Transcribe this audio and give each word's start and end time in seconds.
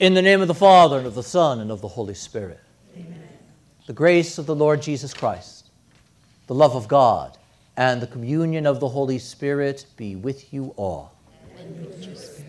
In 0.00 0.14
the 0.14 0.22
name 0.22 0.40
of 0.40 0.48
the 0.48 0.54
Father, 0.54 0.98
and 0.98 1.06
of 1.06 1.14
the 1.14 1.22
Son, 1.22 1.60
and 1.60 1.70
of 1.70 1.80
the 1.80 1.86
Holy 1.86 2.14
Spirit. 2.14 2.58
Amen. 2.96 3.28
The 3.86 3.92
grace 3.92 4.38
of 4.38 4.46
the 4.46 4.54
Lord 4.54 4.82
Jesus 4.82 5.14
Christ, 5.14 5.70
the 6.48 6.54
love 6.54 6.74
of 6.74 6.88
God, 6.88 7.38
and 7.76 8.02
the 8.02 8.08
communion 8.08 8.66
of 8.66 8.80
the 8.80 8.88
Holy 8.88 9.20
Spirit 9.20 9.86
be 9.96 10.16
with 10.16 10.52
you 10.52 10.74
all. 10.76 11.12
With 11.56 12.44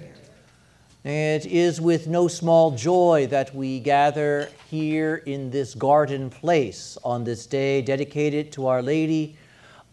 it 1.04 1.46
is 1.46 1.80
with 1.80 2.08
no 2.08 2.28
small 2.28 2.72
joy 2.72 3.28
that 3.30 3.54
we 3.54 3.80
gather 3.80 4.50
here 4.72 5.22
in 5.28 5.52
this 5.52 5.76
garden 5.76 6.32
place 6.32 6.98
on 7.04 7.24
this 7.24 7.46
day 7.46 7.84
dedicated 7.84 8.52
to 8.54 8.66
Our 8.66 8.82
Lady 8.82 9.38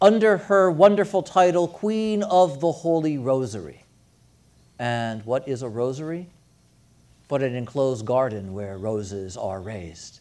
under 0.01 0.39
her 0.39 0.71
wonderful 0.71 1.23
title, 1.23 1.69
Queen 1.69 2.23
of 2.23 2.61
the 2.61 2.73
Holy 2.73 3.19
Rosary. 3.19 3.85
And 4.79 5.23
what 5.27 5.47
is 5.47 5.61
a 5.61 5.69
rosary? 5.69 6.29
But 7.33 7.43
an 7.43 7.55
enclosed 7.55 8.05
garden 8.05 8.53
where 8.53 8.77
roses 8.77 9.39
are 9.39 9.63
raised. 9.63 10.21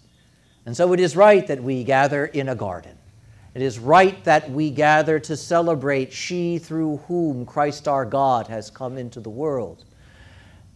And 0.65 0.77
so 0.77 0.93
it 0.93 1.01
is 1.01 1.17
right 1.17 1.45
that 1.47 1.61
we 1.61 1.83
gather 1.83 2.25
in 2.25 2.47
a 2.47 2.55
garden. 2.55 2.97
It 3.53 3.61
is 3.61 3.79
right 3.79 4.23
that 4.23 4.49
we 4.49 4.71
gather 4.71 5.19
to 5.19 5.35
celebrate 5.35 6.13
she 6.13 6.57
through 6.57 6.97
whom 7.07 7.45
Christ 7.45 7.89
our 7.89 8.05
God 8.05 8.47
has 8.47 8.69
come 8.69 8.97
into 8.97 9.19
the 9.19 9.29
world 9.29 9.83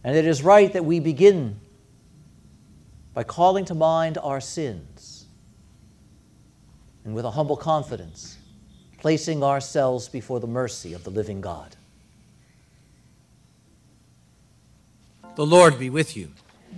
and 0.06 0.16
it 0.16 0.26
is 0.26 0.42
right 0.42 0.72
that 0.72 0.84
we 0.84 1.00
begin 1.00 1.58
by 3.14 3.24
calling 3.24 3.64
to 3.64 3.74
mind 3.74 4.18
our 4.18 4.40
sins 4.40 5.26
and 7.04 7.14
with 7.14 7.24
a 7.24 7.30
humble 7.30 7.56
confidence, 7.56 8.38
placing 8.98 9.42
ourselves 9.42 10.08
before 10.08 10.38
the 10.38 10.46
mercy 10.46 10.92
of 10.92 11.02
the 11.02 11.10
living 11.10 11.40
God. 11.40 11.75
The 15.36 15.44
Lord 15.44 15.78
be 15.78 15.90
with 15.90 16.16
you. 16.16 16.32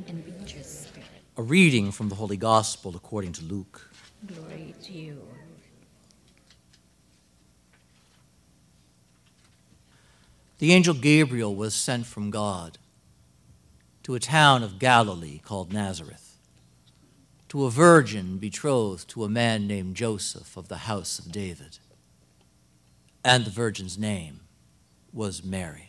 And 0.08 0.24
with 0.24 0.52
your 0.52 0.64
spirit. 0.64 1.06
A 1.36 1.42
reading 1.42 1.92
from 1.92 2.08
the 2.08 2.16
Holy 2.16 2.36
Gospel 2.36 2.96
according 2.96 3.32
to 3.34 3.44
Luke. 3.44 3.88
Glory 4.26 4.74
to 4.82 4.92
you. 4.92 5.22
The 10.58 10.72
angel 10.72 10.92
Gabriel 10.92 11.54
was 11.54 11.72
sent 11.72 12.06
from 12.06 12.32
God 12.32 12.78
to 14.02 14.16
a 14.16 14.20
town 14.20 14.64
of 14.64 14.80
Galilee 14.80 15.38
called 15.38 15.72
Nazareth, 15.72 16.36
to 17.50 17.64
a 17.64 17.70
virgin 17.70 18.38
betrothed 18.38 19.08
to 19.10 19.22
a 19.22 19.28
man 19.28 19.68
named 19.68 19.94
Joseph 19.94 20.56
of 20.56 20.66
the 20.66 20.78
house 20.78 21.20
of 21.20 21.30
David. 21.30 21.78
And 23.24 23.44
the 23.44 23.50
virgin's 23.50 23.96
name 23.96 24.40
was 25.12 25.44
Mary. 25.44 25.87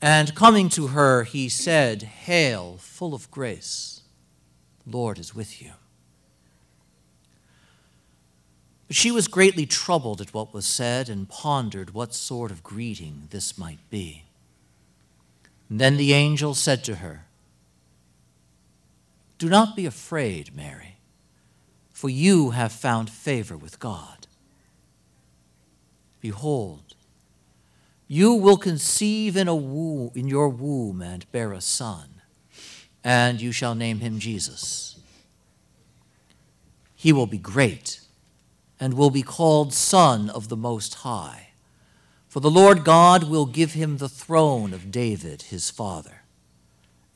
And 0.00 0.34
coming 0.34 0.68
to 0.70 0.88
her, 0.88 1.24
he 1.24 1.48
said, 1.48 2.02
Hail, 2.02 2.76
full 2.78 3.14
of 3.14 3.30
grace, 3.30 4.02
the 4.84 4.96
Lord 4.96 5.18
is 5.18 5.34
with 5.34 5.60
you. 5.60 5.72
But 8.86 8.96
she 8.96 9.10
was 9.10 9.28
greatly 9.28 9.66
troubled 9.66 10.20
at 10.20 10.32
what 10.32 10.54
was 10.54 10.66
said 10.66 11.08
and 11.08 11.28
pondered 11.28 11.92
what 11.92 12.14
sort 12.14 12.50
of 12.50 12.62
greeting 12.62 13.28
this 13.30 13.58
might 13.58 13.80
be. 13.90 14.24
Then 15.68 15.98
the 15.98 16.14
angel 16.14 16.54
said 16.54 16.84
to 16.84 16.96
her, 16.96 17.26
Do 19.36 19.48
not 19.50 19.76
be 19.76 19.84
afraid, 19.84 20.56
Mary, 20.56 20.96
for 21.90 22.08
you 22.08 22.50
have 22.50 22.72
found 22.72 23.10
favor 23.10 23.56
with 23.56 23.78
God. 23.78 24.26
Behold, 26.20 26.94
you 28.08 28.34
will 28.34 28.56
conceive 28.56 29.36
in, 29.36 29.46
a 29.46 29.54
womb, 29.54 30.10
in 30.14 30.26
your 30.26 30.48
womb 30.48 31.00
and 31.00 31.30
bear 31.30 31.52
a 31.52 31.60
son, 31.60 32.22
and 33.04 33.40
you 33.40 33.52
shall 33.52 33.76
name 33.76 34.00
him 34.00 34.18
Jesus. 34.18 34.98
He 36.96 37.12
will 37.12 37.26
be 37.26 37.38
great 37.38 38.00
and 38.80 38.94
will 38.94 39.10
be 39.10 39.22
called 39.22 39.72
Son 39.72 40.28
of 40.30 40.48
the 40.48 40.56
Most 40.56 40.94
High 40.94 41.48
for 42.28 42.40
the 42.40 42.50
Lord 42.50 42.84
God 42.84 43.24
will 43.24 43.46
give 43.46 43.72
him 43.72 43.96
the 43.96 44.08
throne 44.08 44.74
of 44.74 44.92
David 44.92 45.42
his 45.42 45.70
father, 45.70 46.22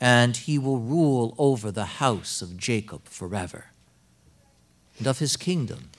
and 0.01 0.37
he 0.37 0.59
will 0.59 0.79
rule 0.79 1.35
over 1.37 1.71
the 1.71 1.85
house 1.85 2.41
of 2.41 2.57
Jacob 2.57 3.05
forever. 3.05 3.67
And 4.99 5.07
of 5.07 5.19
his 5.19 5.37
kingdom 5.37 5.91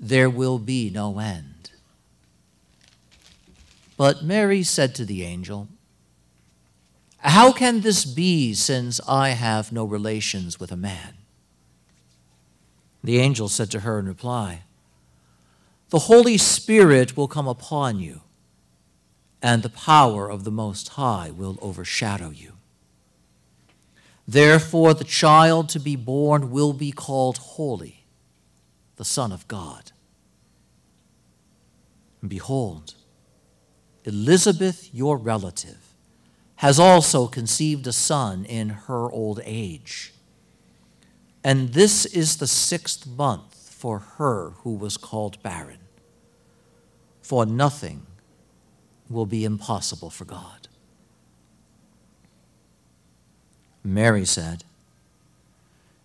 there 0.00 0.30
will 0.30 0.58
be 0.58 0.90
no 0.90 1.18
end. 1.18 1.53
But 3.96 4.24
Mary 4.24 4.62
said 4.62 4.94
to 4.96 5.04
the 5.04 5.22
angel, 5.22 5.68
How 7.18 7.52
can 7.52 7.80
this 7.80 8.04
be 8.04 8.54
since 8.54 9.00
I 9.06 9.30
have 9.30 9.72
no 9.72 9.84
relations 9.84 10.58
with 10.58 10.72
a 10.72 10.76
man? 10.76 11.14
The 13.02 13.18
angel 13.18 13.48
said 13.48 13.70
to 13.72 13.80
her 13.80 13.98
in 13.98 14.06
reply, 14.06 14.62
the 15.90 16.00
Holy 16.00 16.38
Spirit 16.38 17.16
will 17.16 17.28
come 17.28 17.46
upon 17.46 18.00
you, 18.00 18.22
and 19.40 19.62
the 19.62 19.68
power 19.68 20.28
of 20.28 20.42
the 20.42 20.50
Most 20.50 20.88
High 20.88 21.30
will 21.30 21.56
overshadow 21.62 22.30
you. 22.30 22.54
Therefore, 24.26 24.94
the 24.94 25.04
child 25.04 25.68
to 25.68 25.78
be 25.78 25.94
born 25.94 26.50
will 26.50 26.72
be 26.72 26.90
called 26.90 27.38
Holy, 27.38 28.06
the 28.96 29.04
Son 29.04 29.30
of 29.30 29.46
God. 29.46 29.92
And 32.22 32.28
behold, 32.28 32.94
Elizabeth, 34.04 34.90
your 34.92 35.16
relative, 35.16 35.94
has 36.56 36.78
also 36.78 37.26
conceived 37.26 37.86
a 37.86 37.92
son 37.92 38.44
in 38.44 38.68
her 38.68 39.10
old 39.10 39.40
age. 39.44 40.12
And 41.42 41.70
this 41.70 42.06
is 42.06 42.36
the 42.36 42.46
sixth 42.46 43.06
month 43.06 43.70
for 43.70 43.98
her 43.98 44.50
who 44.62 44.74
was 44.74 44.96
called 44.96 45.42
barren 45.42 45.78
for 47.24 47.46
nothing 47.46 48.04
will 49.08 49.24
be 49.24 49.46
impossible 49.46 50.10
for 50.10 50.26
God. 50.26 50.68
Mary 53.82 54.26
said, 54.26 54.62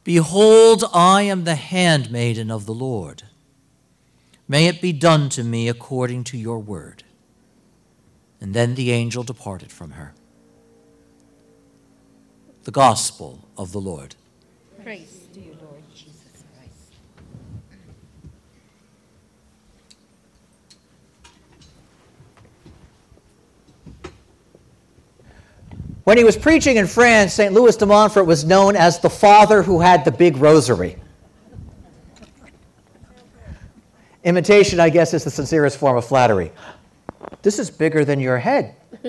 Behold, 0.05 0.85
I 0.93 1.23
am 1.23 1.43
the 1.43 1.55
handmaiden 1.55 2.49
of 2.49 2.65
the 2.65 2.73
Lord. 2.73 3.23
May 4.47 4.67
it 4.67 4.81
be 4.81 4.93
done 4.93 5.27
to 5.29 5.43
me 5.43 5.67
according 5.67 6.23
to 6.25 6.37
your 6.37 6.59
word. 6.59 7.03
And 8.41 8.53
then 8.53 8.75
the 8.75 8.91
angel 8.91 9.23
departed 9.23 9.71
from 9.71 9.91
her. 9.91 10.13
The 12.63 12.71
Gospel 12.71 13.47
of 13.57 13.71
the 13.71 13.81
Lord. 13.81 14.15
Praise 14.83 15.27
to 15.33 15.39
you, 15.39 15.57
Lord 15.61 15.83
Jesus 15.93 16.43
Christ. 16.55 16.93
When 26.03 26.17
he 26.17 26.23
was 26.23 26.37
preaching 26.37 26.77
in 26.77 26.87
France, 26.87 27.33
St. 27.33 27.53
Louis 27.53 27.75
de 27.75 27.85
Montfort 27.85 28.25
was 28.25 28.45
known 28.45 28.75
as 28.75 28.99
the 28.99 29.09
father 29.09 29.61
who 29.63 29.79
had 29.81 30.05
the 30.05 30.11
big 30.11 30.37
rosary. 30.37 30.95
Imitation, 34.23 34.79
I 34.79 34.89
guess, 34.89 35.13
is 35.13 35.23
the 35.23 35.31
sincerest 35.31 35.77
form 35.77 35.97
of 35.97 36.05
flattery. 36.05 36.51
This 37.41 37.57
is 37.57 37.69
bigger 37.69 38.03
than 38.03 38.19
your 38.19 38.37
head. 38.37 38.75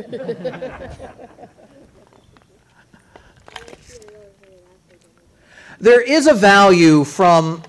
there 5.81 6.01
is 6.01 6.29
a 6.29 6.35
value 6.35 7.03
from 7.05 7.63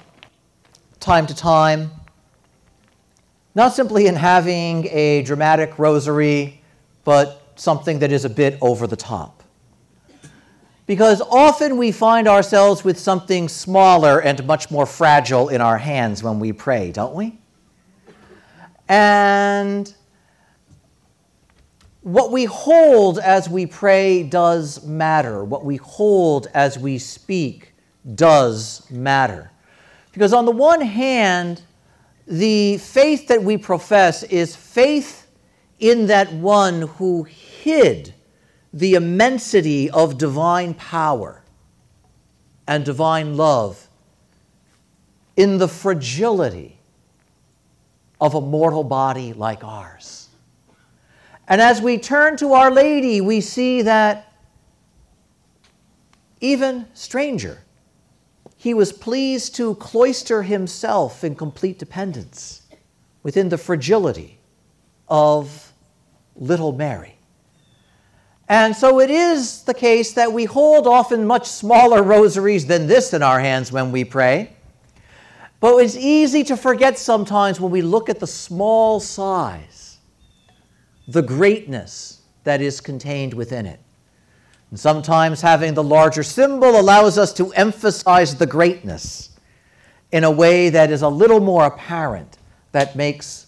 time 1.00 1.26
to 1.26 1.36
time, 1.36 1.90
not 3.56 3.74
simply 3.74 4.06
in 4.06 4.16
having 4.16 4.88
a 4.92 5.24
dramatic 5.24 5.80
rosary, 5.80 6.62
but 7.04 7.42
something 7.56 7.98
that 8.00 8.12
is 8.12 8.24
a 8.24 8.30
bit 8.30 8.58
over 8.62 8.86
the 8.86 8.96
top. 8.96 9.42
Because 10.86 11.22
often 11.22 11.78
we 11.78 11.92
find 11.92 12.28
ourselves 12.28 12.84
with 12.84 13.00
something 13.00 13.48
smaller 13.50 14.22
and 14.22 14.46
much 14.46 14.70
more 14.70 14.86
fragile 14.86 15.50
in 15.50 15.62
our 15.62 15.78
hands 15.78 16.22
when 16.22 16.40
we 16.40 16.52
pray, 16.54 16.92
don't 16.92 17.16
we? 17.16 17.40
And 18.88 19.94
what 22.02 22.32
we 22.32 22.46
hold 22.46 23.20
as 23.20 23.48
we 23.48 23.66
pray 23.66 24.24
does 24.24 24.84
matter. 24.86 25.44
What 25.44 25.64
we 25.64 25.78
hold 25.78 26.48
as 26.54 26.78
we 26.78 26.98
speak 26.98 27.74
does 28.16 28.90
matter. 28.90 29.52
Because 30.12 30.34
on 30.34 30.46
the 30.46 30.52
one 30.52 30.82
hand, 30.82 31.62
the 32.28 32.78
faith 32.78 33.28
that 33.28 33.44
we 33.44 33.58
profess 33.58 34.24
is 34.24 34.56
faith 34.56 35.28
in 35.80 36.08
that 36.08 36.32
one 36.34 36.84
who 36.84 37.24
hid 37.24 38.14
the 38.74 38.96
immensity 38.96 39.90
of 39.90 40.18
divine 40.18 40.74
power 40.74 41.44
and 42.68 42.86
divine 42.86 43.36
love 43.36 43.88
in 45.36 45.58
the 45.58 45.68
fragility 45.68 46.78
of 48.20 48.36
a 48.36 48.42
mortal 48.42 48.84
body 48.84 49.34
like 49.34 49.64
ours. 49.64 50.21
And 51.52 51.60
as 51.60 51.82
we 51.82 51.98
turn 51.98 52.38
to 52.38 52.54
Our 52.54 52.72
Lady, 52.72 53.20
we 53.20 53.42
see 53.42 53.82
that 53.82 54.32
even 56.40 56.88
stranger. 56.94 57.60
He 58.56 58.74
was 58.74 58.94
pleased 58.94 59.56
to 59.56 59.76
cloister 59.76 60.44
himself 60.44 61.26
in 61.26 61.36
complete 61.36 61.78
dependence 61.78 62.62
within 63.22 63.50
the 63.50 63.58
fragility 63.58 64.40
of 65.10 65.74
little 66.38 66.72
Mary. 66.72 67.18
And 68.48 68.74
so 68.74 69.02
it 69.02 69.10
is 69.10 69.64
the 69.64 69.74
case 69.74 70.14
that 70.14 70.32
we 70.32 70.46
hold 70.46 70.88
often 70.88 71.28
much 71.28 71.48
smaller 71.48 72.02
rosaries 72.02 72.66
than 72.66 72.88
this 72.88 73.14
in 73.14 73.22
our 73.22 73.42
hands 73.42 73.74
when 73.74 73.92
we 73.92 74.06
pray. 74.06 74.54
But 75.60 75.76
it's 75.80 75.98
easy 75.98 76.46
to 76.46 76.56
forget 76.56 76.98
sometimes 76.98 77.60
when 77.60 77.74
we 77.74 77.82
look 77.82 78.08
at 78.08 78.22
the 78.22 78.28
small 78.28 79.02
size, 79.02 79.81
the 81.12 81.22
greatness 81.22 82.22
that 82.44 82.62
is 82.62 82.80
contained 82.80 83.34
within 83.34 83.66
it. 83.66 83.80
And 84.70 84.80
sometimes 84.80 85.42
having 85.42 85.74
the 85.74 85.84
larger 85.84 86.24
symbol 86.24 86.80
allows 86.80 87.18
us 87.18 87.34
to 87.34 87.52
emphasize 87.54 88.36
the 88.36 88.46
greatness 88.46 89.38
in 90.12 90.24
a 90.24 90.32
way 90.32 90.70
that 90.70 90.90
is 90.90 91.02
a 91.02 91.10
little 91.10 91.42
more 91.42 91.66
apparent, 91.66 92.38
that 92.72 92.96
makes 92.96 93.48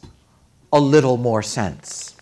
a 0.74 0.80
little 0.80 1.16
more 1.16 1.42
sense. 1.42 2.18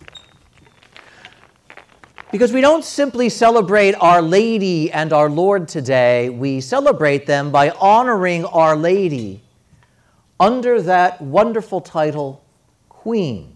Because 2.31 2.53
we 2.53 2.61
don't 2.61 2.85
simply 2.85 3.27
celebrate 3.27 3.93
Our 3.95 4.21
Lady 4.21 4.91
and 4.91 5.11
Our 5.11 5.29
Lord 5.29 5.67
today, 5.67 6.29
we 6.29 6.61
celebrate 6.61 7.25
them 7.25 7.51
by 7.51 7.71
honoring 7.71 8.45
Our 8.45 8.75
Lady 8.75 9.41
under 10.39 10.81
that 10.83 11.21
wonderful 11.21 11.81
title, 11.81 12.43
Queen 12.87 13.55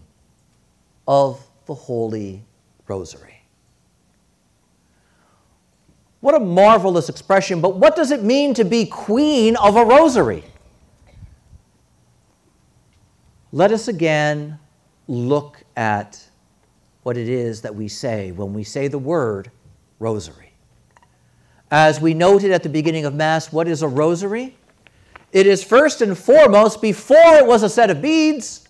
of 1.06 1.45
the 1.66 1.74
Holy 1.74 2.42
Rosary. 2.88 3.42
What 6.20 6.34
a 6.34 6.40
marvelous 6.40 7.08
expression, 7.08 7.60
but 7.60 7.76
what 7.76 7.94
does 7.94 8.10
it 8.10 8.22
mean 8.22 8.54
to 8.54 8.64
be 8.64 8.86
Queen 8.86 9.54
of 9.56 9.76
a 9.76 9.84
Rosary? 9.84 10.44
Let 13.52 13.70
us 13.70 13.88
again 13.88 14.58
look 15.08 15.62
at 15.76 16.22
what 17.04 17.16
it 17.16 17.28
is 17.28 17.60
that 17.62 17.74
we 17.74 17.86
say 17.88 18.32
when 18.32 18.52
we 18.52 18.64
say 18.64 18.88
the 18.88 18.98
word 18.98 19.50
rosary. 19.98 20.52
As 21.70 22.00
we 22.00 22.14
noted 22.14 22.50
at 22.50 22.62
the 22.62 22.68
beginning 22.68 23.04
of 23.04 23.14
Mass, 23.14 23.52
what 23.52 23.68
is 23.68 23.82
a 23.82 23.88
rosary? 23.88 24.56
It 25.32 25.46
is 25.46 25.62
first 25.62 26.02
and 26.02 26.18
foremost, 26.18 26.82
before 26.82 27.36
it 27.36 27.46
was 27.46 27.62
a 27.62 27.68
set 27.68 27.90
of 27.90 28.02
beads, 28.02 28.65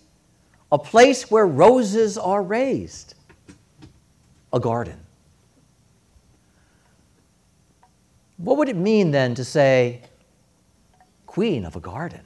a 0.71 0.77
place 0.77 1.31
where 1.31 1.47
roses 1.47 2.17
are 2.17 2.43
raised, 2.43 3.15
a 4.51 4.59
garden. 4.59 4.99
What 8.37 8.57
would 8.57 8.69
it 8.69 8.75
mean 8.75 9.11
then 9.11 9.33
to 9.35 9.45
say, 9.45 10.01
queen 11.25 11.65
of 11.65 11.75
a 11.75 11.79
garden, 11.79 12.21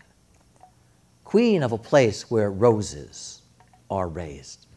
queen 1.24 1.64
of 1.64 1.72
a 1.72 1.78
place 1.78 2.30
where 2.30 2.52
roses 2.52 3.42
are 3.90 4.08
raised? 4.08 4.68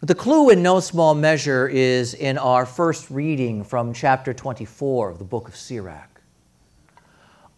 But 0.00 0.08
the 0.08 0.14
clue 0.16 0.50
in 0.50 0.62
no 0.62 0.80
small 0.80 1.14
measure 1.14 1.68
is 1.68 2.14
in 2.14 2.36
our 2.36 2.66
first 2.66 3.08
reading 3.08 3.62
from 3.62 3.92
chapter 3.92 4.34
24 4.34 5.10
of 5.10 5.18
the 5.18 5.24
book 5.24 5.46
of 5.46 5.54
Sirach. 5.54 6.20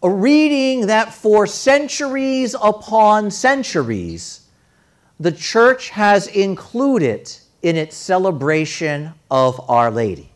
A 0.02 0.10
reading 0.10 0.88
that 0.88 1.14
for 1.14 1.46
centuries 1.46 2.54
upon 2.60 3.30
centuries, 3.30 4.43
the 5.20 5.32
church 5.32 5.90
has 5.90 6.26
included 6.26 7.30
in 7.62 7.76
its 7.76 7.96
celebration 7.96 9.12
of 9.30 9.60
Our 9.70 9.90
Lady. 9.90 10.30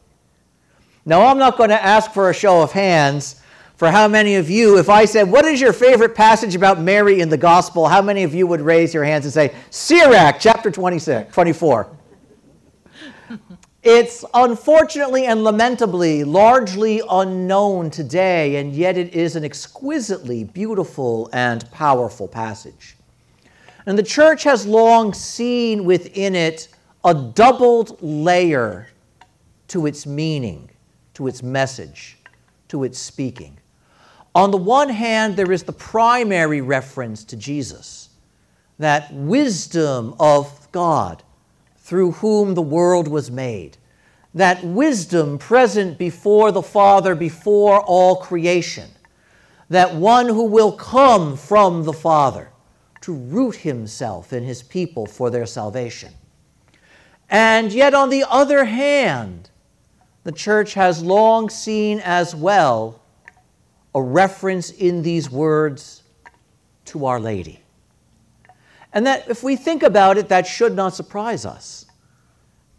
Now, 1.04 1.26
I'm 1.26 1.38
not 1.38 1.56
going 1.56 1.70
to 1.70 1.82
ask 1.82 2.12
for 2.12 2.30
a 2.30 2.34
show 2.34 2.62
of 2.62 2.72
hands 2.72 3.42
for 3.76 3.90
how 3.90 4.08
many 4.08 4.34
of 4.34 4.50
you, 4.50 4.76
if 4.78 4.88
I 4.88 5.04
said, 5.04 5.30
What 5.30 5.44
is 5.44 5.60
your 5.60 5.72
favorite 5.72 6.14
passage 6.14 6.54
about 6.54 6.80
Mary 6.80 7.20
in 7.20 7.28
the 7.28 7.36
gospel? 7.36 7.86
How 7.88 8.02
many 8.02 8.24
of 8.24 8.34
you 8.34 8.46
would 8.46 8.60
raise 8.60 8.92
your 8.92 9.04
hands 9.04 9.24
and 9.24 9.32
say, 9.32 9.54
Sirach, 9.70 10.36
chapter 10.40 10.70
26, 10.70 11.32
24? 11.32 11.88
It's 13.82 14.24
unfortunately 14.34 15.24
and 15.24 15.44
lamentably 15.44 16.24
largely 16.24 17.00
unknown 17.08 17.90
today, 17.90 18.56
and 18.56 18.74
yet 18.74 18.98
it 18.98 19.14
is 19.14 19.34
an 19.34 19.44
exquisitely 19.44 20.44
beautiful 20.44 21.30
and 21.32 21.70
powerful 21.70 22.28
passage. 22.28 22.97
And 23.88 23.98
the 23.98 24.02
church 24.02 24.42
has 24.42 24.66
long 24.66 25.14
seen 25.14 25.86
within 25.86 26.34
it 26.34 26.68
a 27.04 27.14
doubled 27.14 27.96
layer 28.02 28.88
to 29.68 29.86
its 29.86 30.04
meaning, 30.04 30.68
to 31.14 31.26
its 31.26 31.42
message, 31.42 32.18
to 32.68 32.84
its 32.84 32.98
speaking. 32.98 33.56
On 34.34 34.50
the 34.50 34.58
one 34.58 34.90
hand, 34.90 35.38
there 35.38 35.50
is 35.50 35.62
the 35.62 35.72
primary 35.72 36.60
reference 36.60 37.24
to 37.24 37.36
Jesus, 37.36 38.10
that 38.78 39.10
wisdom 39.10 40.14
of 40.20 40.70
God 40.70 41.22
through 41.78 42.12
whom 42.12 42.54
the 42.54 42.60
world 42.60 43.08
was 43.08 43.30
made. 43.30 43.78
That 44.34 44.62
wisdom 44.62 45.38
present 45.38 45.96
before 45.96 46.52
the 46.52 46.60
Father, 46.60 47.14
before 47.14 47.80
all 47.80 48.16
creation. 48.16 48.90
That 49.70 49.94
one 49.94 50.26
who 50.26 50.44
will 50.44 50.72
come 50.72 51.38
from 51.38 51.84
the 51.84 51.94
Father 51.94 52.50
to 53.02 53.12
root 53.12 53.56
himself 53.56 54.32
in 54.32 54.44
his 54.44 54.62
people 54.62 55.06
for 55.06 55.30
their 55.30 55.46
salvation. 55.46 56.12
And 57.30 57.72
yet, 57.72 57.94
on 57.94 58.10
the 58.10 58.24
other 58.28 58.64
hand, 58.64 59.50
the 60.24 60.32
church 60.32 60.74
has 60.74 61.02
long 61.02 61.50
seen 61.50 62.00
as 62.00 62.34
well 62.34 63.00
a 63.94 64.02
reference 64.02 64.70
in 64.70 65.02
these 65.02 65.30
words 65.30 66.02
to 66.86 67.06
Our 67.06 67.20
Lady. 67.20 67.60
And 68.92 69.06
that 69.06 69.28
if 69.28 69.42
we 69.42 69.56
think 69.56 69.82
about 69.82 70.16
it, 70.16 70.28
that 70.28 70.46
should 70.46 70.74
not 70.74 70.94
surprise 70.94 71.44
us. 71.44 71.86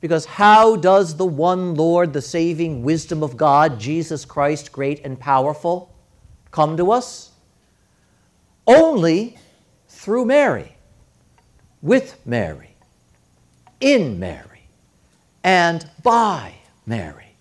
Because 0.01 0.25
how 0.25 0.75
does 0.75 1.17
the 1.17 1.25
one 1.25 1.75
Lord, 1.75 2.13
the 2.13 2.21
saving 2.21 2.83
wisdom 2.83 3.21
of 3.21 3.35
God, 3.35 3.79
Jesus 3.79 4.25
Christ, 4.25 4.71
great 4.71 5.03
and 5.03 5.19
powerful, 5.19 5.93
come 6.51 6.77
to 6.77 6.91
us? 6.91 7.31
Only 8.65 9.37
through 9.99 10.25
Mary, 10.25 10.75
with 11.81 12.19
Mary, 12.25 12.75
in 13.79 14.19
Mary, 14.19 14.67
and 15.43 15.89
by 16.03 16.55
Mary. 16.85 17.33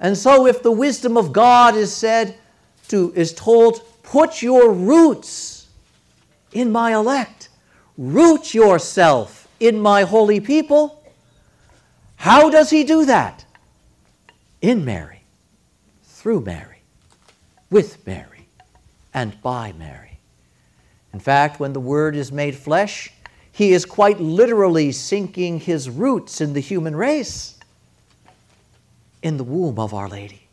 And 0.00 0.16
so 0.16 0.46
if 0.46 0.62
the 0.62 0.72
wisdom 0.72 1.16
of 1.16 1.32
God 1.32 1.74
is 1.76 1.94
said 1.94 2.36
to 2.88 3.12
is 3.14 3.32
told, 3.32 3.82
put 4.02 4.42
your 4.42 4.72
roots 4.72 5.68
in 6.52 6.72
my 6.72 6.94
elect, 6.94 7.48
root 7.96 8.54
yourself 8.54 9.48
in 9.60 9.80
my 9.80 10.02
holy 10.02 10.40
people 10.40 10.98
how 12.18 12.50
does 12.50 12.68
he 12.68 12.82
do 12.82 13.06
that? 13.06 13.44
In 14.60 14.84
Mary, 14.84 15.22
through 16.02 16.40
Mary, 16.40 16.82
with 17.70 18.04
Mary, 18.04 18.48
and 19.14 19.40
by 19.40 19.72
Mary. 19.72 20.07
In 21.18 21.22
fact, 21.22 21.58
when 21.58 21.72
the 21.72 21.80
Word 21.80 22.14
is 22.14 22.30
made 22.30 22.54
flesh, 22.54 23.10
he 23.50 23.72
is 23.72 23.84
quite 23.84 24.20
literally 24.20 24.92
sinking 24.92 25.58
his 25.58 25.90
roots 25.90 26.40
in 26.40 26.52
the 26.52 26.60
human 26.60 26.94
race, 26.94 27.56
in 29.20 29.36
the 29.36 29.42
womb 29.42 29.80
of 29.80 29.92
Our 29.92 30.08
Lady. 30.08 30.46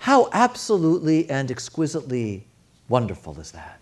How 0.00 0.28
absolutely 0.32 1.30
and 1.30 1.52
exquisitely 1.52 2.46
wonderful 2.88 3.38
is 3.38 3.52
that? 3.52 3.78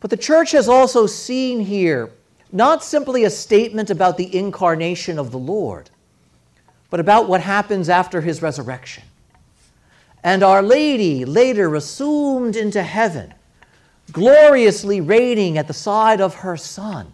But 0.00 0.10
the 0.10 0.16
church 0.16 0.50
has 0.50 0.68
also 0.68 1.06
seen 1.06 1.60
here 1.60 2.10
not 2.50 2.82
simply 2.82 3.22
a 3.22 3.30
statement 3.30 3.88
about 3.88 4.16
the 4.16 4.36
incarnation 4.36 5.16
of 5.16 5.30
the 5.30 5.38
Lord, 5.38 5.90
but 6.90 6.98
about 6.98 7.28
what 7.28 7.40
happens 7.40 7.88
after 7.88 8.20
his 8.20 8.42
resurrection. 8.42 9.04
And 10.24 10.42
Our 10.42 10.60
Lady, 10.60 11.24
later 11.24 11.76
assumed 11.76 12.56
into 12.56 12.82
heaven, 12.82 13.34
gloriously 14.12 15.00
reigning 15.00 15.58
at 15.58 15.66
the 15.66 15.74
side 15.74 16.20
of 16.20 16.36
her 16.36 16.56
Son. 16.56 17.12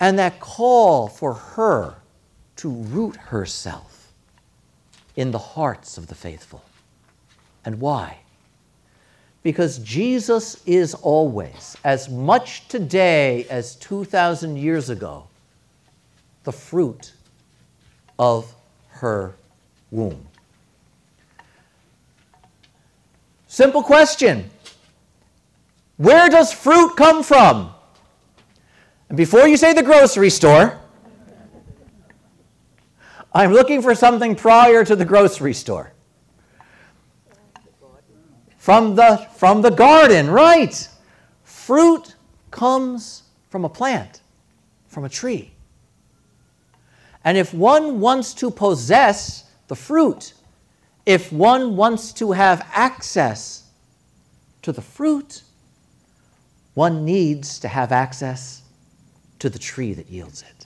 And 0.00 0.18
that 0.18 0.40
call 0.40 1.08
for 1.08 1.34
her 1.34 1.96
to 2.56 2.68
root 2.70 3.16
herself 3.16 4.12
in 5.16 5.30
the 5.30 5.38
hearts 5.38 5.98
of 5.98 6.06
the 6.06 6.14
faithful. 6.14 6.64
And 7.64 7.80
why? 7.80 8.18
Because 9.42 9.78
Jesus 9.78 10.62
is 10.66 10.94
always, 10.94 11.76
as 11.84 12.08
much 12.08 12.68
today 12.68 13.44
as 13.50 13.74
2,000 13.76 14.56
years 14.56 14.90
ago, 14.90 15.26
the 16.44 16.52
fruit 16.52 17.12
of 18.18 18.54
her 18.88 19.34
womb. 19.90 20.26
Simple 23.46 23.82
question 23.82 24.50
Where 25.98 26.28
does 26.28 26.52
fruit 26.52 26.96
come 26.96 27.22
from? 27.22 27.74
And 29.08 29.16
before 29.16 29.46
you 29.46 29.56
say 29.56 29.72
the 29.72 29.82
grocery 29.82 30.30
store, 30.30 30.78
I'm 33.34 33.52
looking 33.52 33.82
for 33.82 33.94
something 33.94 34.34
prior 34.34 34.84
to 34.84 34.96
the 34.96 35.04
grocery 35.04 35.52
store. 35.54 35.92
From 38.56 38.94
the, 38.94 39.16
from 39.36 39.60
the 39.62 39.70
garden, 39.70 40.30
right. 40.30 40.88
Fruit 41.42 42.14
comes 42.50 43.24
from 43.50 43.64
a 43.64 43.68
plant, 43.68 44.22
from 44.86 45.04
a 45.04 45.08
tree. 45.08 45.52
And 47.24 47.36
if 47.36 47.52
one 47.52 47.98
wants 47.98 48.34
to 48.34 48.50
possess 48.50 49.50
the 49.66 49.74
fruit, 49.74 50.32
if 51.04 51.32
one 51.32 51.76
wants 51.76 52.12
to 52.14 52.32
have 52.32 52.66
access 52.72 53.64
to 54.62 54.72
the 54.72 54.82
fruit, 54.82 55.42
one 56.78 57.04
needs 57.04 57.58
to 57.58 57.66
have 57.66 57.90
access 57.90 58.62
to 59.40 59.50
the 59.50 59.58
tree 59.58 59.94
that 59.94 60.08
yields 60.08 60.42
it. 60.42 60.64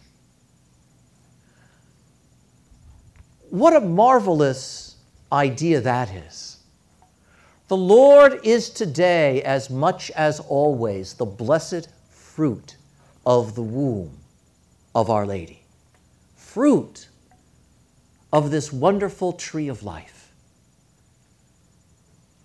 What 3.48 3.74
a 3.74 3.80
marvelous 3.80 4.96
idea 5.32 5.80
that 5.80 6.10
is. 6.10 6.58
The 7.68 7.78
Lord 7.78 8.40
is 8.44 8.68
today, 8.68 9.42
as 9.42 9.70
much 9.70 10.10
as 10.10 10.38
always, 10.38 11.14
the 11.14 11.24
blessed 11.24 11.88
fruit 12.10 12.76
of 13.24 13.54
the 13.54 13.62
womb 13.62 14.18
of 14.94 15.08
Our 15.08 15.24
Lady. 15.24 15.62
Fruit 16.36 17.08
of 18.30 18.50
this 18.50 18.70
wonderful 18.70 19.32
tree 19.32 19.68
of 19.68 19.82
life, 19.82 20.30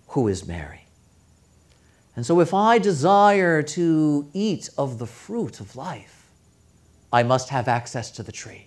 who 0.06 0.26
is 0.26 0.48
Mary. 0.48 0.87
And 2.18 2.26
so, 2.26 2.40
if 2.40 2.52
I 2.52 2.78
desire 2.78 3.62
to 3.62 4.28
eat 4.32 4.70
of 4.76 4.98
the 4.98 5.06
fruit 5.06 5.60
of 5.60 5.76
life, 5.76 6.26
I 7.12 7.22
must 7.22 7.50
have 7.50 7.68
access 7.68 8.10
to 8.10 8.24
the 8.24 8.32
tree. 8.32 8.66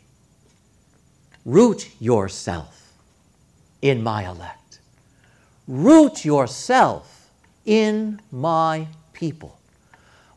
Root 1.44 1.90
yourself 2.00 2.94
in 3.82 4.04
my 4.04 4.26
elect. 4.26 4.80
Root 5.68 6.24
yourself 6.24 7.30
in 7.66 8.22
my 8.32 8.88
people. 9.12 9.60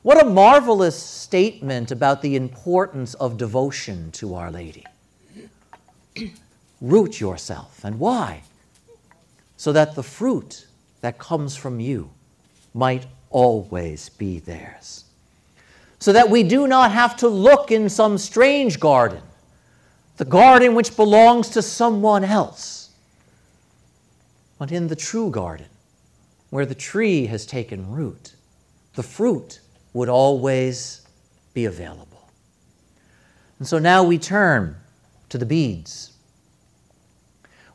What 0.03 0.21
a 0.21 0.29
marvelous 0.29 1.01
statement 1.01 1.93
about 1.93 2.21
the 2.21 2.35
importance 2.35 3.15
of 3.15 3.37
devotion 3.37 4.11
to 4.11 4.35
Our 4.35 4.51
Lady. 4.51 4.85
Root 6.81 7.21
yourself. 7.21 7.85
And 7.85 8.01
why? 8.01 8.43
So 9.57 9.71
that 9.71 9.95
the 9.95 10.03
fruit 10.03 10.67
that 11.01 11.19
comes 11.19 11.55
from 11.55 11.79
you 11.79 12.11
might 12.75 13.07
always 13.31 14.09
be 14.11 14.41
theirs. 14.41 15.05
So 16.01 16.13
that 16.13 16.29
we 16.29 16.43
do 16.43 16.67
not 16.67 16.93
have 16.93 17.17
to 17.19 17.29
look 17.29 17.71
in 17.71 17.89
some 17.89 18.19
strange 18.19 18.79
garden, 18.79 19.23
the 20.19 20.25
garden 20.25 20.75
which 20.75 20.97
belongs 20.97 21.49
to 21.51 21.63
someone 21.63 22.25
else, 22.25 22.91
but 24.59 24.71
in 24.71 24.89
the 24.89 24.97
true 24.97 25.31
garden, 25.31 25.67
where 26.51 26.67
the 26.67 26.75
tree 26.75 27.27
has 27.27 27.47
taken 27.47 27.91
root, 27.91 28.35
the 28.95 29.03
fruit 29.03 29.61
would 29.93 30.09
always 30.09 31.07
be 31.55 31.65
available. 31.65 32.29
And 33.59 33.67
so 33.67 33.79
now 33.79 34.03
we 34.03 34.19
turn 34.19 34.77
to 35.31 35.39
the 35.39 35.47
beads. 35.47 36.13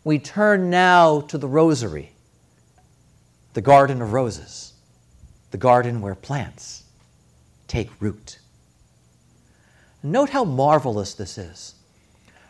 We 0.04 0.20
turn 0.20 0.70
now 0.70 1.22
to 1.22 1.38
the 1.38 1.48
rosary, 1.48 2.12
the 3.54 3.62
garden 3.62 4.02
of 4.02 4.14
roses 4.14 4.69
the 5.52 5.58
garden 5.58 6.02
where 6.02 6.16
plants 6.16 6.84
take 7.68 7.90
root. 8.00 8.40
Note 10.04 10.30
how 10.30 10.44
marvelous 10.44 11.14
this 11.14 11.38
is. 11.38 11.76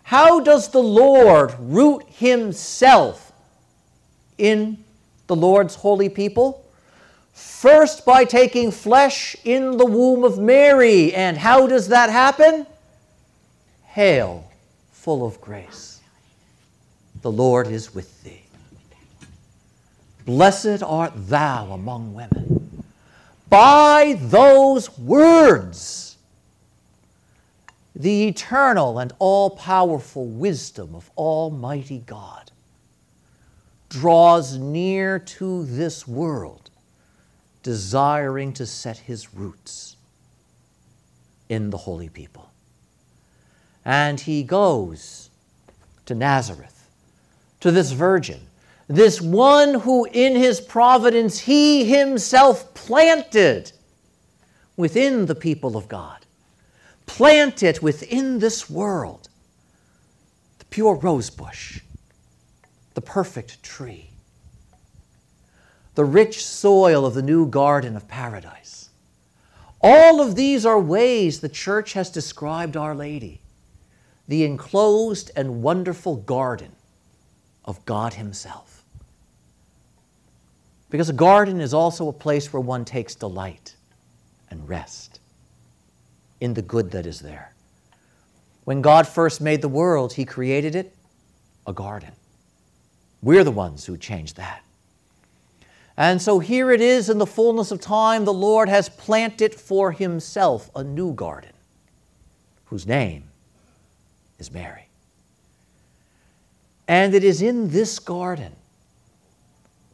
How 0.04 0.40
does 0.40 0.70
the 0.70 0.82
Lord 0.82 1.54
root 1.60 2.04
himself 2.08 3.32
in 4.38 4.84
the 5.28 5.36
Lord's 5.36 5.76
holy 5.76 6.10
people? 6.10 6.66
First, 7.34 8.06
by 8.06 8.26
taking 8.26 8.72
flesh 8.72 9.36
in 9.44 9.78
the 9.78 9.86
womb 9.86 10.24
of 10.24 10.38
Mary. 10.38 11.14
And 11.14 11.38
how 11.38 11.68
does 11.68 11.88
that 11.90 12.10
happen? 12.10 12.66
Hail, 13.84 14.50
full 14.92 15.26
of 15.26 15.40
grace. 15.40 16.02
The 17.22 17.32
Lord 17.32 17.68
is 17.68 17.94
with 17.94 18.24
thee. 18.24 18.44
Blessed 20.26 20.84
art 20.84 21.14
thou 21.16 21.72
among 21.72 22.14
women 22.14 22.59
by 23.50 24.18
those 24.20 24.98
words, 24.98 26.18
the 27.96 28.28
eternal 28.28 29.00
and 29.00 29.12
all 29.20 29.50
powerful 29.50 30.26
wisdom 30.26 30.96
of 30.96 31.10
Almighty 31.18 32.04
God 32.06 32.52
draws 33.90 34.58
near 34.58 35.18
to 35.18 35.66
this 35.66 36.08
world, 36.08 36.70
desiring 37.64 38.54
to 38.54 38.66
set 38.66 38.98
his 38.98 39.34
roots 39.34 39.98
in 41.50 41.72
the 41.72 41.78
holy 41.78 42.10
people. 42.10 42.52
And 43.84 44.20
he 44.20 44.44
goes 44.44 45.32
to 46.06 46.14
Nazareth, 46.14 46.88
to 47.62 47.72
this 47.72 47.92
virgin 47.92 48.42
this 48.90 49.22
one 49.22 49.76
who 49.76 50.06
in 50.06 50.36
his 50.36 50.60
providence 50.60 51.38
he 51.38 51.86
himself 51.86 52.74
planted 52.74 53.72
within 54.76 55.28
the 55.28 55.36
people 55.36 55.78
of 55.78 55.88
God, 55.88 56.26
planted 57.06 57.84
within 57.84 58.40
this 58.40 58.68
world 58.68 59.30
the 60.58 60.66
pure 60.66 60.96
rosebush, 60.96 61.82
the 62.96 63.02
perfect 63.02 63.62
tree, 63.62 64.10
the 65.94 66.04
rich 66.04 66.44
soil 66.44 67.06
of 67.06 67.14
the 67.14 67.22
new 67.22 67.46
garden 67.46 67.96
of 67.96 68.08
paradise. 68.08 68.90
All 69.82 70.20
of 70.20 70.36
these 70.36 70.66
are 70.66 70.80
ways 70.80 71.42
the 71.42 71.48
church 71.48 71.94
has 71.94 72.10
described 72.10 72.76
Our 72.76 72.96
Lady, 72.96 73.42
the 74.28 74.44
enclosed 74.44 75.30
and 75.36 75.62
wonderful 75.62 76.16
garden 76.16 76.72
of 77.66 77.86
God 77.86 78.16
Himself. 78.16 78.69
Because 80.90 81.10
a 81.10 81.14
garden 81.14 81.62
is 81.62 81.74
also 81.74 82.08
a 82.08 82.14
place 82.14 82.52
where 82.52 82.62
one 82.62 82.84
takes 82.84 83.16
delight 83.16 83.76
and 84.50 84.68
rest 84.68 85.20
in 86.42 86.54
the 86.54 86.62
good 86.62 86.92
that 86.92 87.06
is 87.06 87.20
there. 87.20 87.54
When 88.64 88.82
God 88.82 89.08
first 89.08 89.42
made 89.42 89.62
the 89.62 89.70
world, 89.70 90.14
He 90.14 90.26
created 90.26 90.76
it 90.76 90.96
a 91.68 91.74
garden. 91.74 92.12
We're 93.22 93.44
the 93.44 93.52
ones 93.52 93.86
who 93.86 93.98
changed 93.98 94.38
that. 94.38 94.64
And 95.98 96.22
so 96.22 96.40
here 96.40 96.72
it 96.72 96.80
is 96.80 97.10
in 97.10 97.18
the 97.18 97.26
fullness 97.26 97.72
of 97.72 97.82
time, 97.82 98.24
the 98.24 98.34
Lord 98.34 98.70
has 98.70 98.88
planted 98.88 99.54
for 99.54 99.92
Himself 99.92 100.72
a 100.76 100.84
new 100.84 101.14
garden, 101.14 101.52
whose 102.66 102.88
name 102.88 103.26
is 104.40 104.52
Mary. 104.52 104.88
And 106.88 107.14
it 107.14 107.24
is 107.24 107.42
in 107.42 107.70
this 107.70 108.00
garden 108.00 108.56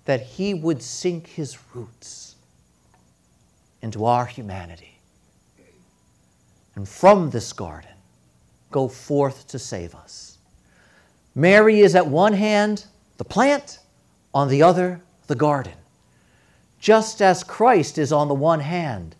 that 0.06 0.22
he 0.22 0.54
would 0.54 0.82
sink 0.82 1.28
his 1.28 1.58
roots 1.74 2.36
into 3.82 4.06
our 4.06 4.26
humanity. 4.26 5.00
And 6.76 6.88
from 6.88 7.30
this 7.30 7.54
garden, 7.54 7.92
go 8.72 8.88
forth 8.88 9.48
to 9.50 9.60
save 9.60 9.96
us. 9.96 10.38
Mary 11.34 11.82
is 11.82 11.96
at 11.96 12.08
one 12.08 12.34
hand 12.34 12.86
the 13.18 13.26
plant, 13.26 13.80
on 14.34 14.50
the 14.50 14.62
other, 14.62 15.02
the 15.28 15.36
garden. 15.36 15.74
Just 16.80 17.22
as 17.22 17.44
Christ 17.44 17.98
is 17.98 18.12
on 18.12 18.28
the 18.28 18.34
one 18.34 18.60
hand 18.60 19.16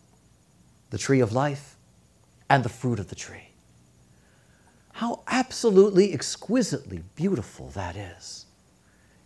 the 0.90 0.98
tree 0.98 1.20
of 1.20 1.34
life 1.34 1.76
and 2.50 2.64
the 2.64 2.70
fruit 2.70 3.00
of 3.00 3.08
the 3.10 3.16
tree. 3.16 3.50
How 4.94 5.22
absolutely 5.28 6.14
exquisitely 6.14 7.02
beautiful 7.16 7.70
that 7.70 7.96
is. 7.96 8.45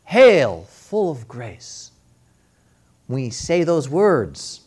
Hail, 0.10 0.66
full 0.68 1.12
of 1.12 1.28
grace. 1.28 1.92
We 3.08 3.30
say 3.30 3.64
those 3.64 3.88
words 3.88 4.62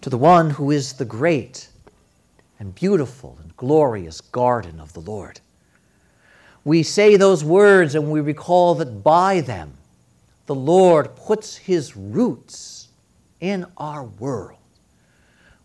to 0.00 0.10
the 0.10 0.18
one 0.18 0.50
who 0.50 0.72
is 0.72 0.94
the 0.94 1.04
great 1.04 1.68
and 2.58 2.74
beautiful 2.74 3.38
and 3.40 3.56
glorious 3.56 4.20
garden 4.20 4.80
of 4.80 4.94
the 4.94 5.00
Lord. 5.00 5.38
We 6.64 6.82
say 6.82 7.14
those 7.14 7.44
words 7.44 7.94
and 7.94 8.10
we 8.10 8.20
recall 8.20 8.74
that 8.74 9.04
by 9.04 9.42
them 9.42 9.74
the 10.46 10.56
Lord 10.56 11.14
puts 11.14 11.56
his 11.56 11.96
roots 11.96 12.88
in 13.38 13.64
our 13.76 14.02
world. 14.02 14.58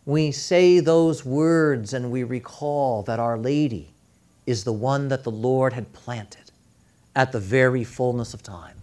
We 0.06 0.32
say 0.32 0.82
those 0.82 1.26
words 1.26 1.96
and 1.96 2.12
we 2.12 2.24
recall 2.24 3.02
that 3.02 3.20
Our 3.20 3.40
Lady 3.40 3.96
is 4.46 4.64
the 4.64 4.72
one 4.72 5.08
that 5.08 5.24
the 5.24 5.32
Lord 5.32 5.74
had 5.74 5.94
planted 5.94 6.52
at 7.16 7.32
the 7.32 7.40
very 7.40 7.84
fullness 7.84 8.36
of 8.36 8.44
time 8.44 8.83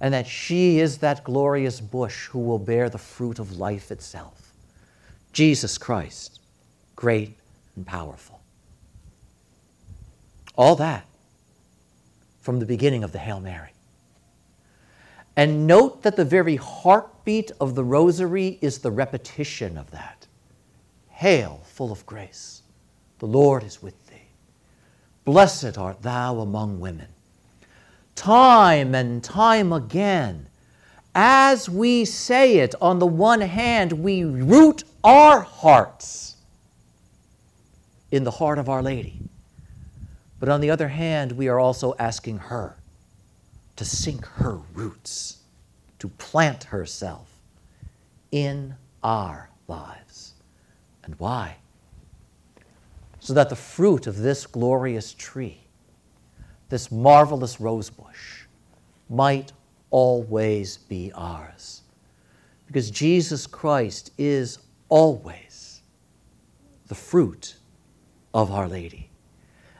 and 0.00 0.12
that 0.14 0.26
she 0.26 0.78
is 0.78 0.98
that 0.98 1.24
glorious 1.24 1.80
bush 1.80 2.26
who 2.26 2.38
will 2.38 2.58
bear 2.58 2.88
the 2.88 2.98
fruit 2.98 3.38
of 3.38 3.58
life 3.58 3.90
itself. 3.90 4.52
Jesus 5.32 5.78
Christ, 5.78 6.40
great 6.96 7.36
and 7.76 7.86
powerful. 7.86 8.40
All 10.56 10.76
that 10.76 11.06
from 12.40 12.60
the 12.60 12.66
beginning 12.66 13.02
of 13.02 13.12
the 13.12 13.18
Hail 13.18 13.40
Mary. 13.40 13.70
And 15.36 15.66
note 15.66 16.02
that 16.02 16.14
the 16.16 16.24
very 16.24 16.56
heartbeat 16.56 17.50
of 17.60 17.74
the 17.74 17.82
rosary 17.82 18.58
is 18.60 18.78
the 18.78 18.90
repetition 18.92 19.76
of 19.76 19.90
that. 19.90 20.26
Hail, 21.08 21.62
full 21.64 21.90
of 21.90 22.06
grace, 22.06 22.62
the 23.18 23.26
Lord 23.26 23.64
is 23.64 23.82
with 23.82 24.06
thee. 24.06 24.28
Blessed 25.24 25.78
art 25.78 26.02
thou 26.02 26.40
among 26.40 26.78
women. 26.78 27.13
Time 28.14 28.94
and 28.94 29.22
time 29.22 29.72
again, 29.72 30.48
as 31.14 31.68
we 31.68 32.04
say 32.04 32.58
it, 32.58 32.74
on 32.80 32.98
the 32.98 33.06
one 33.06 33.40
hand, 33.40 33.92
we 33.92 34.24
root 34.24 34.84
our 35.02 35.40
hearts 35.40 36.36
in 38.10 38.24
the 38.24 38.30
heart 38.30 38.58
of 38.58 38.68
Our 38.68 38.82
Lady. 38.82 39.20
But 40.40 40.48
on 40.48 40.60
the 40.60 40.70
other 40.70 40.88
hand, 40.88 41.32
we 41.32 41.48
are 41.48 41.58
also 41.58 41.94
asking 41.98 42.38
her 42.38 42.76
to 43.76 43.84
sink 43.84 44.26
her 44.26 44.58
roots, 44.72 45.38
to 45.98 46.08
plant 46.08 46.64
herself 46.64 47.28
in 48.30 48.74
our 49.02 49.50
lives. 49.68 50.34
And 51.02 51.14
why? 51.18 51.56
So 53.20 53.34
that 53.34 53.48
the 53.48 53.56
fruit 53.56 54.06
of 54.06 54.18
this 54.18 54.46
glorious 54.46 55.14
tree, 55.14 55.63
this 56.74 56.90
marvelous 56.90 57.60
rosebush, 57.60 58.46
might 59.08 59.52
always 59.90 60.76
be 60.76 61.12
ours. 61.14 61.82
Because 62.66 62.90
Jesus 62.90 63.46
Christ 63.46 64.10
is 64.18 64.58
always 64.88 65.82
the 66.88 66.94
fruit 66.96 67.54
of 68.34 68.50
Our 68.50 68.66
Lady. 68.66 69.08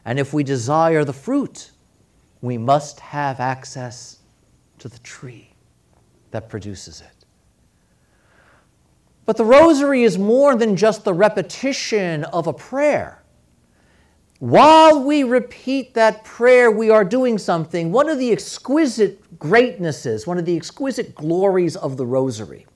And 0.04 0.20
if 0.20 0.32
we 0.32 0.44
desire 0.44 1.04
the 1.04 1.12
fruit, 1.12 1.72
we 2.42 2.56
must 2.56 3.00
have 3.00 3.40
access 3.40 4.20
to 4.78 4.88
the 4.88 5.00
tree 5.00 5.52
that 6.30 6.48
produces 6.48 7.00
it. 7.00 7.24
But 9.26 9.36
the 9.36 9.44
rosary 9.44 10.04
is 10.04 10.16
more 10.16 10.54
than 10.54 10.76
just 10.76 11.02
the 11.02 11.12
repetition 11.12 12.22
of 12.22 12.46
a 12.46 12.52
prayer. 12.52 13.23
While 14.40 15.04
we 15.04 15.22
repeat 15.22 15.94
that 15.94 16.24
prayer, 16.24 16.70
we 16.70 16.90
are 16.90 17.04
doing 17.04 17.38
something. 17.38 17.92
One 17.92 18.08
of 18.08 18.18
the 18.18 18.32
exquisite 18.32 19.38
greatnesses, 19.38 20.26
one 20.26 20.38
of 20.38 20.44
the 20.44 20.56
exquisite 20.56 21.14
glories 21.14 21.76
of 21.76 21.96
the 21.96 22.04
rosary 22.04 22.66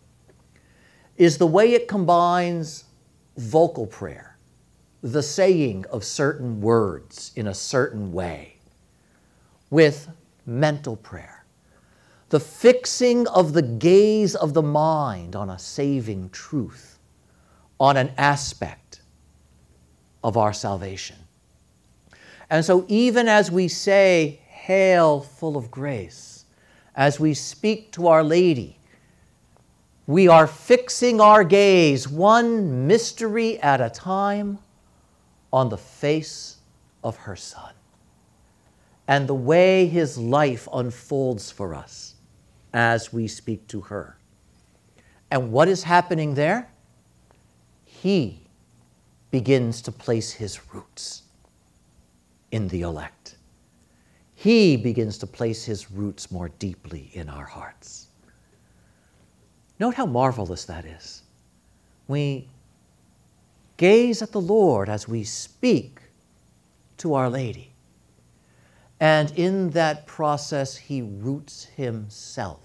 is 1.16 1.36
the 1.36 1.46
way 1.46 1.74
it 1.74 1.88
combines 1.88 2.84
vocal 3.36 3.86
prayer, 3.86 4.38
the 5.02 5.22
saying 5.22 5.84
of 5.90 6.04
certain 6.04 6.60
words 6.60 7.32
in 7.34 7.48
a 7.48 7.54
certain 7.54 8.12
way 8.12 8.56
with 9.70 10.08
mental 10.46 10.96
prayer, 10.96 11.44
the 12.28 12.40
fixing 12.40 13.26
of 13.28 13.52
the 13.52 13.62
gaze 13.62 14.36
of 14.36 14.54
the 14.54 14.62
mind 14.62 15.34
on 15.34 15.50
a 15.50 15.58
saving 15.58 16.30
truth, 16.30 16.98
on 17.80 17.96
an 17.96 18.12
aspect 18.16 19.02
of 20.22 20.36
our 20.36 20.52
salvation. 20.52 21.16
And 22.50 22.64
so, 22.64 22.85
even 22.88 23.28
as 23.28 23.50
we 23.50 23.69
say, 23.69 24.40
Hail, 24.49 25.21
full 25.21 25.57
of 25.57 25.71
grace, 25.71 26.45
as 26.95 27.21
we 27.21 27.35
speak 27.35 27.93
to 27.93 28.07
Our 28.07 28.25
Lady, 28.25 28.78
we 30.07 30.26
are 30.26 30.47
fixing 30.47 31.21
our 31.21 31.45
gaze 31.45 32.09
one 32.09 32.87
mystery 32.87 33.59
at 33.61 33.81
a 33.81 33.90
time 33.90 34.59
on 35.52 35.69
the 35.69 35.76
face 35.76 36.57
of 37.05 37.17
her 37.17 37.37
Son 37.37 37.75
and 39.07 39.28
the 39.28 39.35
way 39.35 39.87
his 39.87 40.17
life 40.17 40.67
unfolds 40.73 41.50
for 41.50 41.75
us 41.75 42.14
as 42.73 43.12
we 43.12 43.28
speak 43.28 43.67
to 43.69 43.82
her. 43.82 44.17
And 45.30 45.52
what 45.52 45.69
is 45.69 45.82
happening 45.82 46.34
there? 46.34 46.71
He 47.84 48.41
begins 49.30 49.82
to 49.82 49.93
place 49.93 50.32
his 50.32 50.73
roots 50.73 51.23
in 52.50 52.69
the 52.69 52.82
elect. 52.82 53.37
He 54.34 54.76
begins 54.76 55.19
to 55.19 55.26
place 55.26 55.65
his 55.65 55.91
roots 55.91 56.30
more 56.30 56.49
deeply 56.58 57.11
in 57.13 57.28
our 57.28 57.45
hearts. 57.45 58.08
Note 59.80 59.95
how 59.95 60.06
marvelous 60.06 60.65
that 60.65 60.84
is. 60.84 61.23
We 62.06 62.49
gaze 63.76 64.23
at 64.23 64.32
the 64.32 64.41
Lord 64.41 64.89
as 64.89 65.08
we 65.08 65.25
speak 65.25 66.00
to 66.99 67.15
Our 67.15 67.30
Lady. 67.30 67.73
And 69.00 69.30
in 69.32 69.71
that 69.71 70.06
process, 70.06 70.76
he 70.76 71.02
roots 71.02 71.67
himself 71.76 72.61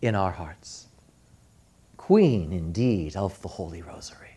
in 0.00 0.14
our 0.14 0.30
hearts. 0.30 0.86
Queen, 1.96 2.52
indeed, 2.52 3.16
of 3.16 3.40
the 3.42 3.48
Holy 3.48 3.82
Rosary. 3.82 4.27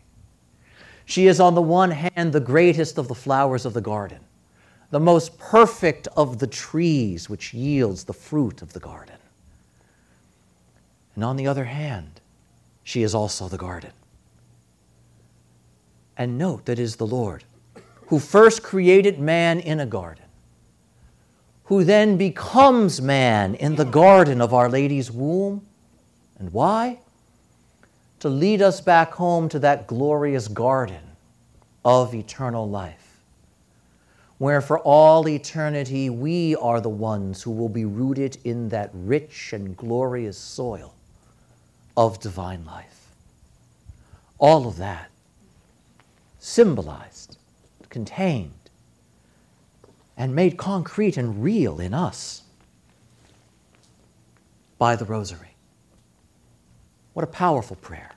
She 1.06 1.28
is, 1.28 1.40
on 1.40 1.56
the 1.56 1.62
one 1.62 1.92
hand, 1.92 2.34
the 2.34 2.40
greatest 2.40 2.98
of 2.98 3.08
the 3.08 3.16
flowers 3.16 3.66
of 3.66 3.74
the 3.74 3.82
garden, 3.82 4.20
the 4.90 5.00
most 5.00 5.38
perfect 5.38 6.08
of 6.16 6.40
the 6.40 6.48
trees 6.48 7.30
which 7.30 7.54
yields 7.54 8.04
the 8.04 8.14
fruit 8.14 8.62
of 8.62 8.74
the 8.74 8.80
garden. 8.80 9.16
And 11.16 11.24
on 11.24 11.36
the 11.36 11.48
other 11.48 11.66
hand, 11.66 12.22
she 12.84 13.04
is 13.04 13.14
also 13.14 13.48
the 13.48 13.58
garden. 13.58 13.92
And 16.18 16.38
note 16.38 16.66
that 16.66 16.80
it 16.80 16.84
is 16.84 16.98
the 16.98 17.08
Lord 17.08 17.44
who 18.08 18.20
first 18.20 18.62
created 18.62 19.20
man 19.20 19.60
in 19.60 19.80
a 19.80 19.86
garden 19.86 20.26
who 21.72 21.86
then 21.86 22.18
becomes 22.18 23.02
man 23.02 23.56
in 23.56 23.78
the 23.78 23.86
garden 23.86 24.42
of 24.42 24.54
Our 24.54 24.68
Lady's 24.68 25.10
womb. 25.10 25.66
And 26.38 26.52
why? 26.52 27.00
To 28.22 28.30
lead 28.30 28.62
us 28.62 28.82
back 28.82 29.14
home 29.14 29.50
to 29.50 29.58
that 29.60 29.88
glorious 29.88 30.48
garden 30.48 31.02
of 31.84 32.14
eternal 32.14 32.70
life, 32.70 33.20
where 34.38 34.62
for 34.62 34.78
all 34.78 35.28
eternity 35.28 36.12
we 36.12 36.56
are 36.56 36.80
the 36.80 36.90
ones 36.90 37.42
who 37.42 37.50
will 37.50 37.68
be 37.68 37.84
rooted 37.84 38.38
in 38.44 38.70
that 38.70 38.92
rich 38.94 39.54
and 39.54 39.76
glorious 39.76 40.38
soil 40.38 40.94
of 41.98 42.20
divine 42.20 42.64
life. 42.64 43.08
All 44.38 44.68
of 44.68 44.78
that 44.78 45.10
symbolized, 46.38 47.40
contained 47.90 48.70
and 50.16 50.36
made 50.36 50.58
concrete 50.58 51.18
and 51.18 51.42
real 51.42 51.80
in 51.80 51.96
us 51.96 52.44
by 54.78 54.96
the 54.96 55.06
Rosary. 55.06 55.51
What 57.14 57.24
a 57.24 57.28
powerful 57.28 57.76
prayer. 57.78 58.12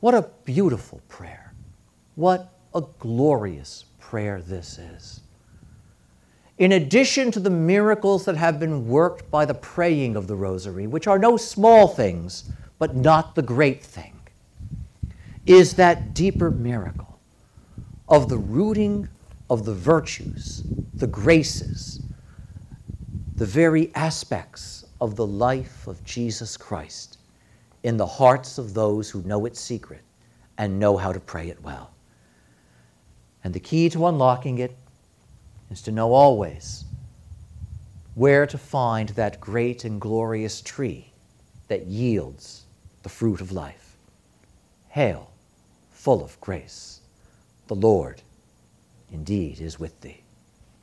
What 0.00 0.14
a 0.14 0.28
beautiful 0.44 1.00
prayer. 1.08 1.52
What 2.16 2.52
a 2.74 2.82
glorious 2.98 3.84
prayer 4.00 4.42
this 4.42 4.78
is. 4.78 5.20
In 6.58 6.72
addition 6.72 7.30
to 7.32 7.40
the 7.40 7.50
miracles 7.50 8.24
that 8.24 8.36
have 8.36 8.60
been 8.60 8.88
worked 8.88 9.30
by 9.30 9.44
the 9.44 9.54
praying 9.54 10.16
of 10.16 10.26
the 10.26 10.36
Rosary, 10.36 10.86
which 10.86 11.06
are 11.06 11.18
no 11.18 11.36
small 11.36 11.88
things, 11.88 12.50
but 12.78 12.94
not 12.94 13.34
the 13.34 13.42
great 13.42 13.82
thing, 13.82 14.20
is 15.46 15.74
that 15.74 16.14
deeper 16.14 16.50
miracle 16.50 17.18
of 18.08 18.28
the 18.28 18.38
rooting 18.38 19.08
of 19.50 19.64
the 19.64 19.74
virtues, 19.74 20.62
the 20.94 21.06
graces, 21.06 22.00
the 23.36 23.46
very 23.46 23.90
aspects 23.94 24.84
of 25.00 25.16
the 25.16 25.26
life 25.26 25.86
of 25.86 26.02
Jesus 26.04 26.56
Christ 26.56 27.18
in 27.84 27.98
the 27.98 28.06
hearts 28.06 28.56
of 28.58 28.74
those 28.74 29.10
who 29.10 29.22
know 29.22 29.44
its 29.44 29.60
secret 29.60 30.00
and 30.58 30.80
know 30.80 30.96
how 30.96 31.12
to 31.12 31.20
pray 31.20 31.48
it 31.50 31.62
well. 31.62 31.92
And 33.44 33.52
the 33.52 33.60
key 33.60 33.90
to 33.90 34.06
unlocking 34.06 34.58
it 34.58 34.74
is 35.70 35.82
to 35.82 35.92
know 35.92 36.14
always 36.14 36.84
where 38.14 38.46
to 38.46 38.56
find 38.56 39.10
that 39.10 39.40
great 39.40 39.84
and 39.84 40.00
glorious 40.00 40.62
tree 40.62 41.12
that 41.68 41.86
yields 41.86 42.64
the 43.02 43.08
fruit 43.08 43.40
of 43.42 43.52
life. 43.52 43.96
Hail, 44.88 45.30
full 45.90 46.24
of 46.24 46.40
grace, 46.40 47.00
the 47.66 47.74
Lord 47.74 48.22
indeed 49.12 49.60
is 49.60 49.78
with 49.78 50.00
thee. 50.00 50.23